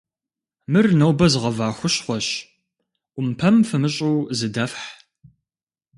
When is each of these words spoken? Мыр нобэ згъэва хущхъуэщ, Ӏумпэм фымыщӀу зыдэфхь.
Мыр 0.71 0.87
нобэ 0.99 1.25
згъэва 1.33 1.67
хущхъуэщ, 1.77 2.27
Ӏумпэм 3.13 3.55
фымыщӀу 3.67 4.15
зыдэфхь. 4.37 4.87